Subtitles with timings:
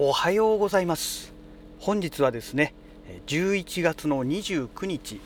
[0.00, 1.34] おはようございます。
[1.80, 2.72] 本日はですね
[3.26, 5.20] 11月の29日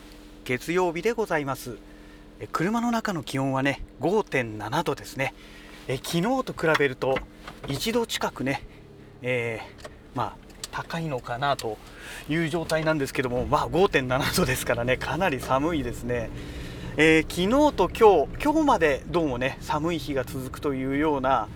[0.45, 1.77] 月曜日でございます。
[2.51, 5.35] 車の中の気温はね5.7度ですね。
[5.87, 7.19] え昨日と比べると
[7.67, 8.63] 1度近くね、
[9.21, 10.37] えー、まあ
[10.71, 11.77] 高いのかなと
[12.27, 16.31] いう状態なんですけども、まあ、5.7度ですからねかなり寒いですね、
[16.97, 21.47] えー、昨日と今日今日までどうもね寒い日が続くというような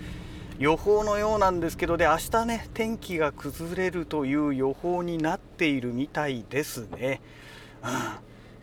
[0.59, 7.21] 予報のようなんですけどで明日ね天気が崩れるという予報になっているみたいですね、
[7.83, 7.87] う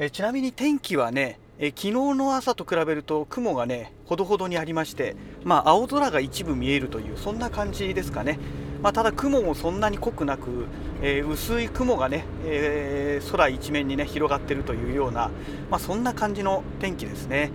[0.02, 8.40] ん、えちなみに天気はねえ昨日の朝と比べると雲がねほどほどにありまして、まあ、青空が一部見えるというそんな感じですかね、
[8.82, 10.66] まあ、ただ雲もそんなに濃くなく、
[11.00, 15.30] えー、薄い雲がね、えー、空一面にね広がっているというような、
[15.70, 17.52] まあ、そんな感じの天気ですね、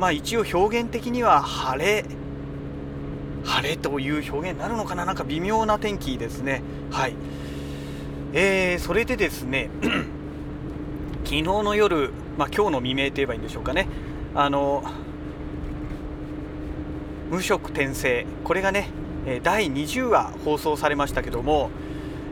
[0.00, 2.04] まあ、一応表現的には晴れ
[3.44, 5.04] 晴れという表現になるのかな？
[5.04, 6.62] なんか微妙な天気ですね。
[6.90, 7.14] はい。
[8.32, 9.70] えー、それでですね
[11.24, 13.88] 昨日の夜、まあ、今日の未明といえばいいんでしょうかね。
[14.34, 14.84] あの
[17.30, 18.26] 無色転生。
[18.44, 18.90] これがね
[19.42, 21.70] 第20話放送されましたけども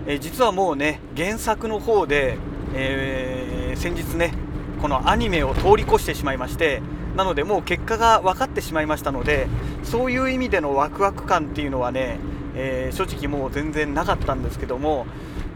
[0.06, 2.38] え実はもうね原作の方で、
[2.74, 4.32] えー、先日ね
[4.80, 6.80] このアニメを通り越してしまいまして
[7.16, 9.48] なのでもう結果が分かってしまいましたので
[9.82, 12.18] そういう意味でのワクワク感っていうのはね、
[12.54, 15.06] えー、正直もう全然なかったんですけども、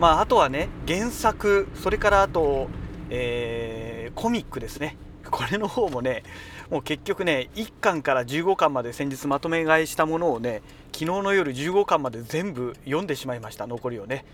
[0.01, 2.69] まあ、あとはね原作それからあと、
[3.11, 4.97] えー、コミックですね。
[5.31, 6.25] これの方もね
[6.71, 13.67] もう結局ね1巻から15巻まで先日まとめ買いしたものをね昨日の夜15巻まで全部読んでしまいました。
[13.67, 14.25] 残りをね、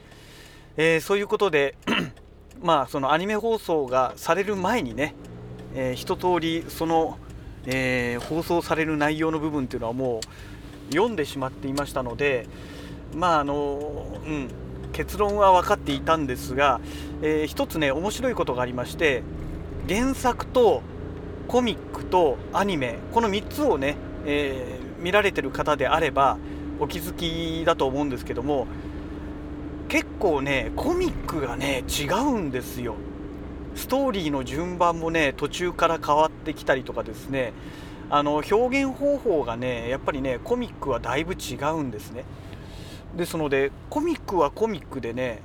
[0.76, 1.76] えー、そういうことで
[2.62, 5.14] まあそのアニメ放送がされる前にね
[5.76, 7.18] えー、一通りその、
[7.66, 10.20] えー、放送される内容の部分っていうのはも
[10.90, 12.46] う読んでしまっていましたので
[13.14, 14.48] まああのうん
[14.92, 16.80] 結論は分かっていたんですが、
[17.20, 19.22] えー、一つね面白いことがありまして
[19.88, 20.82] 原作と
[21.48, 26.38] コミックとアニメこの3つをね、えー、見られてる方であれば
[26.80, 28.66] お気づきだと思うんですけども
[29.88, 32.96] 結構ねコミックがね違うんですよ。
[33.76, 37.52] ストーリーの順番もね途中から変わってきたりとかですね。
[38.08, 42.24] あの表現方法がねやっぱりねコミックはだいぶ違うんですね。
[43.16, 45.42] ですのでコミックはコミックでね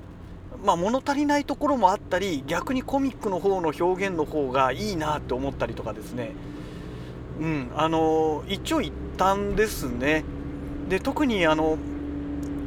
[0.63, 6.31] まあ物足りないところもあったり逆にコミックの方の表現の方がいいなって思ったりとかですね。
[7.39, 10.23] うんあの一長一短ですね。
[10.89, 11.77] で特にあの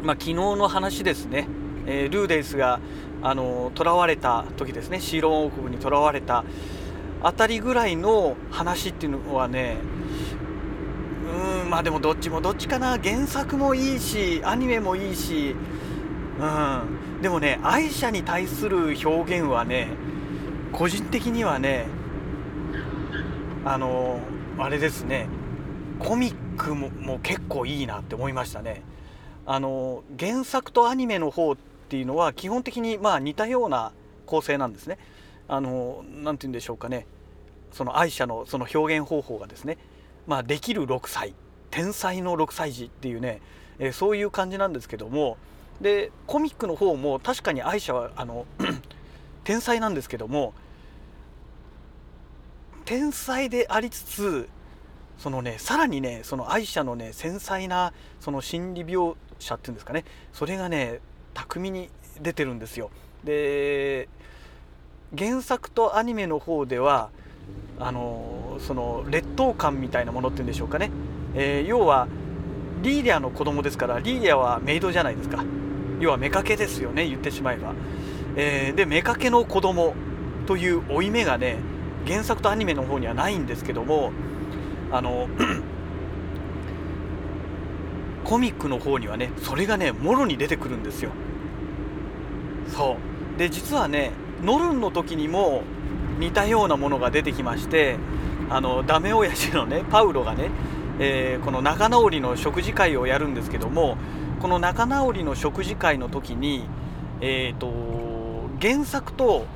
[0.05, 1.49] まあ、昨日の話ですね、
[1.87, 2.81] えー、ルーデイスが
[3.23, 5.01] あの囚われた時ですね。
[5.01, 6.45] シーロン王国に囚われた
[7.23, 9.77] あたりぐらいの話っていうのはね
[11.63, 12.99] うんまあでもどっちもどっちかな。
[12.99, 15.57] 原作もいいしアニメもいいし
[16.41, 17.21] うん。
[17.23, 19.89] でもね愛者に対する表現はね
[20.73, 21.87] 個人的にはね
[23.65, 24.21] あの
[24.59, 25.27] あれですね。
[25.99, 28.83] コミックもも結構いいなって思いましたね。
[29.47, 31.57] あの原作とアニメの方
[31.95, 33.93] っていうのは基本的にまあ似たような
[34.27, 34.99] 構成なんですね。
[35.47, 37.07] あの何て言うんでしょうかね。
[37.71, 39.79] その愛者のその表現方法がですね、
[40.27, 41.35] まあ、できる6歳。
[41.71, 43.41] 天才の6歳児っていうね、
[43.79, 45.37] えー、そういう感じなんですけども。
[45.81, 48.45] でコミックの方も確かに愛者はあの
[49.45, 50.53] 天才なんですけども。
[52.87, 54.49] 天才でありつつ
[55.19, 60.05] そのねさらにねその愛者のね繊細なその心理描写っていうんですかね。
[60.33, 61.01] それがね
[61.35, 61.91] 巧みに
[62.21, 62.91] 出てるんですよ。
[63.25, 64.09] で
[65.17, 67.11] 原作とアニメの方では
[67.79, 70.91] あのその劣等感みたいなものっていうんでしょうかね、
[71.35, 72.09] えー、要は
[72.83, 75.45] リーリアの子供ですからリーリアはメイドじゃないですか。
[76.01, 77.73] 要は妾ですよね言ってしまえば、
[78.37, 79.95] えー、で妾の子供
[80.47, 81.59] という負い目がね
[82.07, 84.13] 原作とアニメの方にはないんですけども
[84.91, 85.29] あの
[88.25, 91.11] コミックの方にはねそれがねもろに出てくるんですよ。
[92.69, 92.97] そ
[93.37, 93.39] う。
[93.39, 94.13] で実はね
[94.43, 95.63] ノルンの時にも
[96.19, 97.97] 似たようなものが出てきまして
[98.51, 100.51] あのダメ親父のねパウロがね、
[100.99, 103.97] えー、この仲直りの食事会をやるんですけども
[104.41, 106.65] この仲直りの食事会の時に
[107.21, 109.47] えっ、ー、と原作と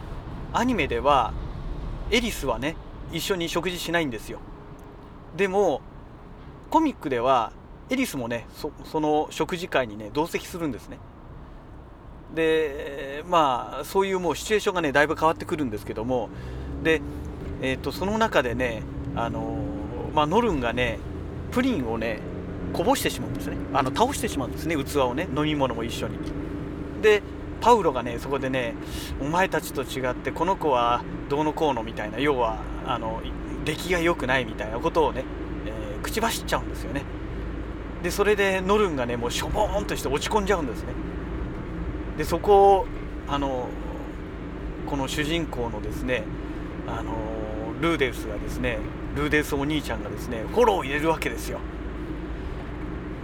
[0.52, 1.32] アニメでは
[2.10, 2.76] エリスはね
[3.12, 4.40] 一緒に食事しないんですよ。
[5.36, 5.80] でも
[6.70, 7.52] コミックでは
[7.90, 8.46] エリスもね
[8.84, 10.98] その食事会にね同席するんですね。
[12.34, 16.28] でまあそういうもうシチュエーションがねだいぶ変わってくるんですけども。
[16.82, 17.00] で、
[17.62, 18.82] えーと、その中でね
[19.16, 19.58] あの
[20.14, 20.98] まあ、ノルンがね
[21.50, 22.20] プリンをね
[22.72, 23.56] こぼしてしまうんですね。
[23.72, 26.18] あの倒してしまうんですね器をね飲み物も一緒に。
[27.02, 27.22] で
[27.60, 28.74] パウロがねそこでね
[29.20, 33.20] お前たちと違ってこの子はどうのこうのみたいな要はあの
[33.64, 35.24] 出来が良くないみたいなことをね、
[35.66, 37.02] えー、口走っちゃうんですよね。
[38.02, 40.92] でそれでノルンがねもうしょぼーんとして落ち込んじゃうんですね。
[42.16, 42.86] でそこを
[43.28, 43.68] あの
[44.86, 46.24] この主人公のですね
[46.86, 47.12] あの
[47.80, 48.78] ルーデウスがですね
[49.14, 51.58] ルーデウスお兄ちゃんがですねフォローを入れるわけですよ。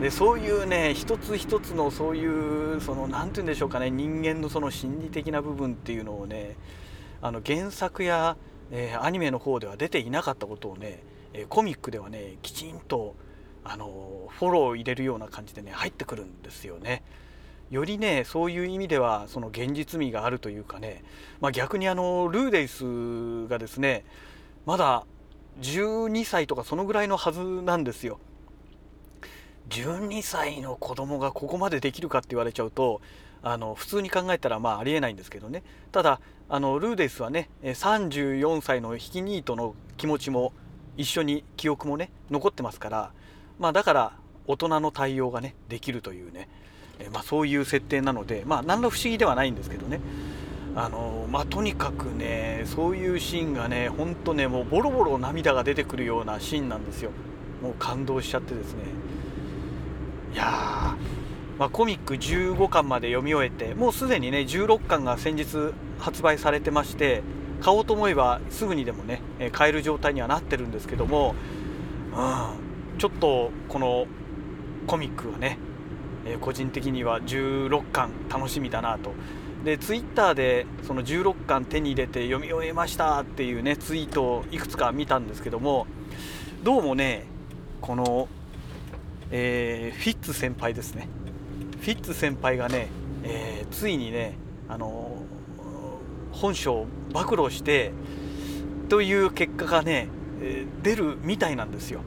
[0.00, 6.56] でそういうね一つ一つのそういうその何て言うんでしょうかね人間のその心理的な部分っていうのをね
[7.22, 8.36] あの原作や、
[8.70, 13.14] えー、アニメの方では出ていなかったことをね、えコミックではねきちんと
[13.64, 17.02] あのフォローを入れるような感じでね入ってくるんですよね。
[17.70, 21.02] よりねそういう意味ではその現実味があるというかね、
[21.40, 24.04] まあ、逆にあのルーデイスがですね
[24.66, 25.06] まだ
[25.60, 28.18] 12歳とかそのぐらいのはずなんですよ。
[29.70, 33.00] 12歳の子供がここまでできるかって言われちゃうと
[33.42, 36.20] あの普通に考えたらまあありえないんですけどねただ
[36.50, 40.52] あのルーデイスはね34歳のヒキニートの気持ちも
[40.96, 43.12] 一緒に記憶もね残ってますから
[43.58, 44.12] まあだから
[44.46, 46.48] 大人の対応がねできるというね、
[46.98, 50.00] えまあ、そういう設定なのでまあ何ら不思議ではないんですけどね。
[50.76, 57.10] あのまあとにかくねそういうシーンがねほんとねもうボロボロ涙が出てくるようなシーンなんですよ。
[57.62, 58.82] もう感動しちゃってですね。
[60.32, 60.96] いや
[61.58, 67.22] まあ、コミック15巻まで読み終えてもうすでにね16巻が先日発売されてまして
[67.60, 69.22] 買おうと思えばすぐにでもね
[69.52, 71.36] 買える状態にはなってるんですけども、
[72.12, 72.63] うん、
[72.98, 74.06] ちょっとこの
[74.86, 75.58] コミックはね
[76.40, 79.12] 個人的には16巻楽しみだなと。
[79.64, 85.86] でツイッターでその16巻手に入れて読み終えましたっていうねツイートをいくつか見たんですけども
[86.62, 87.24] どうもね
[87.80, 88.28] この
[89.30, 91.08] えー、フィッツ先輩ですね。
[91.80, 92.88] フィッツ先輩がね、
[93.24, 94.36] えー、ついにね
[94.68, 95.24] あの
[96.30, 97.92] 本性を暴露して
[98.88, 100.08] という結果がね、
[100.82, 102.00] 出るみたいなんですよ。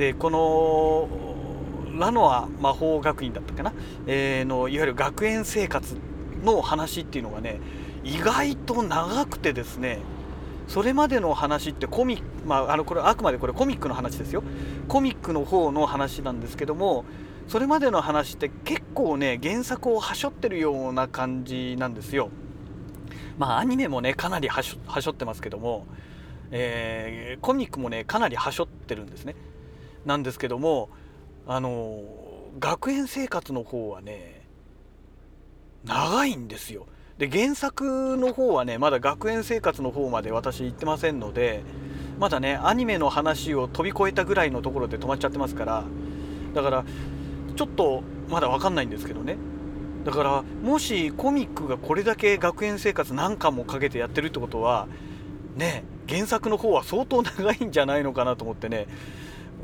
[0.00, 1.10] でこの
[1.98, 3.74] ラノア魔法学院だったかな、
[4.06, 5.94] えー、のいわゆる学園生活
[6.42, 7.60] の話っていうのがね
[8.02, 9.98] 意外と長くてですね
[10.68, 14.42] それまでの話ってコミック、まあ、あのこれあくまでこれコミックの話ですよ。
[14.88, 17.04] コミックの方の話なんですけども
[17.46, 22.30] それまでの話って結構ね原作をはしょってるような感じなんですよ。
[23.36, 25.86] まあアニメもねかなりはしょってますけども、
[26.52, 29.34] えー、コミックもねかなりはしょってるんですね。
[30.04, 30.88] なんですけども
[31.46, 32.02] あの
[32.58, 34.46] 学園生活の方はね
[35.84, 36.86] 長いんですよ。
[37.18, 41.62] で原作の方はねまだ学園生活の方まで私行ってませんので
[42.18, 45.84] まだねアニメの話を飛び越えたぐらいのところで止まっちゃってますから
[46.54, 46.84] だから
[47.56, 49.36] ちょっとまだ分かんないんですけどね。
[50.04, 54.88] だからもしコミックがこれだけ学園生活何巻もかけてやってるってことは
[55.56, 58.86] ね原作の方は相当長いんじゃないのかなと思ってね。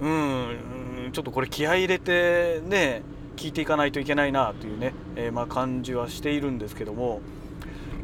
[0.00, 3.02] うんちょっとこれ気合い入れてね
[3.37, 7.20] 聞いていかないといけないなというね、えー、まあ、感じはしているんですけども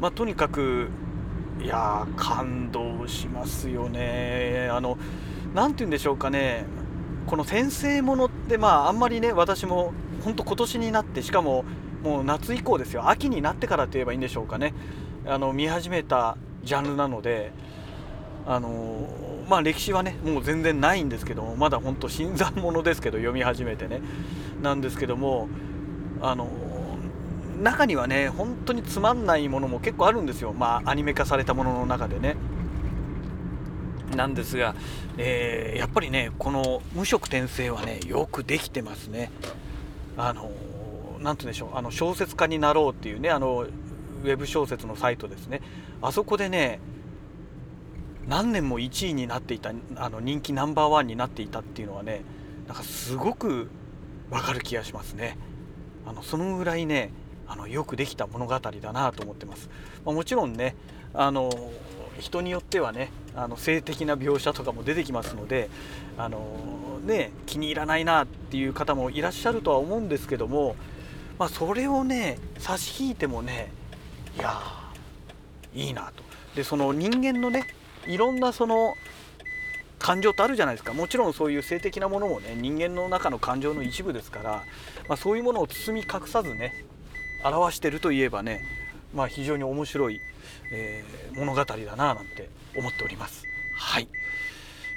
[0.03, 0.89] まあ、とにかく
[1.61, 4.67] いや感動しますよね。
[4.69, 4.97] あの
[5.53, 6.65] 何て言うんでしょうかね。
[7.25, 9.93] この先生ものってまああんまりね私も
[10.25, 11.63] 本当今年になってしかも
[12.03, 13.07] もう夏以降ですよ。
[13.09, 14.73] 秋になってからと言えばいいんでしょうかね。
[15.25, 17.53] あの見始めたジャンルなので
[18.45, 19.07] あの
[19.49, 24.01] まあ歴史はねもう全然ないんですけどもまだ本当新参者ですけど読み始めてね。
[24.61, 25.49] なんですけども
[26.21, 26.47] あの
[27.61, 30.53] 中にはね本当につまんないものも結構あるんですよ。
[30.53, 32.35] まあアニメ化されたものの中でね。
[34.15, 34.75] なんですが、
[35.17, 39.31] えー、やっぱりねこの無色転生はねよくできてますね。
[40.17, 40.51] あの
[41.19, 41.77] 何て言うんでしょう。
[41.77, 43.65] あの小説家になろうっていうねあの
[44.23, 45.61] ウェブ小説のサイトですね。
[46.01, 46.79] あそこでね
[48.27, 52.21] 何年も1位になっていたあの人気ナンバーワンになっていたっていうのはね
[52.67, 53.69] なんかすごく
[54.29, 55.37] わかる気がしますね
[56.05, 57.11] あのそのぐらいね
[57.47, 59.69] あのよくできた物語だなと思ってます。
[60.05, 60.75] まあ、もちろんね
[61.13, 61.51] あの
[62.19, 65.69] 人によってはねあの性的な描写とかも出てきますので
[66.17, 70.75] あの、ね、気に入らないなっていう方もいらっしゃるとは思うんですけども、
[71.37, 73.71] まあ、それをね差し引いてもね
[74.37, 74.59] いや
[75.73, 76.23] いいなと。
[76.55, 77.67] でその人間のね
[78.07, 78.95] いろんなその
[79.99, 84.63] 感情ってあるじゃないですかもちろんそういう性的なものもね人間の中の感情の一部ですから、
[85.07, 86.85] まあ、そういうものを包み隠さずね
[87.43, 88.61] 表してるといえばね、
[89.13, 90.19] まあ、非常に面白い、
[90.73, 93.43] えー、物語だななんて思っております。
[93.77, 94.07] はい、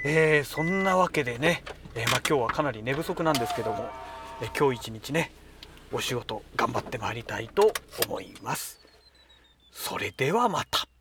[0.04, 1.62] えー、そんなわけでね、
[1.94, 3.88] えー、まあ、今日はかなり寝不足なんですけども、
[4.40, 5.32] え今日一日ね
[5.92, 7.72] お仕事頑張ってまいりたいと
[8.08, 8.80] 思います。
[9.72, 10.95] それではまた。